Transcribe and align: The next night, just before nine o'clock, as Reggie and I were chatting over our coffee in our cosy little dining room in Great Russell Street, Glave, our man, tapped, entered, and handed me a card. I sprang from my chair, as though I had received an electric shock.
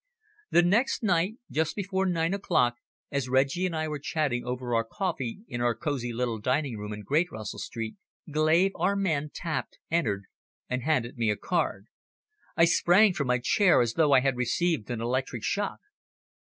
The 0.49 0.63
next 0.63 1.03
night, 1.03 1.35
just 1.51 1.75
before 1.75 2.07
nine 2.07 2.33
o'clock, 2.33 2.77
as 3.11 3.29
Reggie 3.29 3.67
and 3.67 3.75
I 3.75 3.87
were 3.87 3.99
chatting 3.99 4.43
over 4.43 4.73
our 4.73 4.83
coffee 4.83 5.41
in 5.47 5.61
our 5.61 5.75
cosy 5.75 6.11
little 6.11 6.39
dining 6.39 6.75
room 6.79 6.91
in 6.91 7.03
Great 7.03 7.31
Russell 7.31 7.59
Street, 7.59 7.97
Glave, 8.31 8.71
our 8.73 8.95
man, 8.95 9.29
tapped, 9.31 9.77
entered, 9.91 10.23
and 10.67 10.81
handed 10.81 11.19
me 11.19 11.29
a 11.29 11.35
card. 11.37 11.85
I 12.57 12.65
sprang 12.65 13.13
from 13.13 13.27
my 13.27 13.37
chair, 13.37 13.79
as 13.79 13.93
though 13.93 14.11
I 14.11 14.21
had 14.21 14.37
received 14.37 14.89
an 14.89 15.01
electric 15.01 15.43
shock. 15.43 15.81